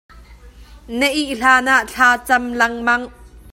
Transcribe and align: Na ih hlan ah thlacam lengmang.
Na 0.97 1.07
ih 1.21 1.31
hlan 1.39 1.65
ah 1.75 1.83
thlacam 1.91 2.43
lengmang. 2.59 3.03